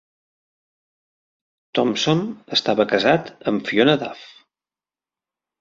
Thompson 1.79 2.23
estava 2.59 2.87
casat 2.95 3.31
amb 3.53 3.71
Fiona 3.71 3.97
Duff. 4.07 4.25